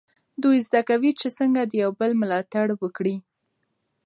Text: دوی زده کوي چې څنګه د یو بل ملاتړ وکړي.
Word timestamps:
دوی 0.43 0.57
زده 0.67 0.81
کوي 0.89 1.11
چې 1.19 1.27
څنګه 1.39 1.61
د 1.65 1.73
یو 1.83 1.91
بل 1.99 2.11
ملاتړ 2.21 2.67
وکړي. 2.81 3.15